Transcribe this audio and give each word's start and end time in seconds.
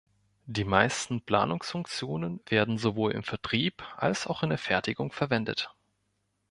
Die 0.47 0.63
meisten 0.65 1.21
Planungsfunktionen 1.21 2.39
werden 2.47 2.79
sowohl 2.79 3.11
im 3.11 3.21
Vertrieb 3.21 3.83
als 3.97 4.25
auch 4.25 4.41
in 4.41 4.49
der 4.49 4.57
Fertigung 4.57 5.11
verwendet. 5.11 5.75